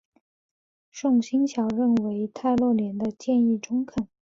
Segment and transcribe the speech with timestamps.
[0.91, 4.07] 宋欣桥认为蔡若莲的建议中肯。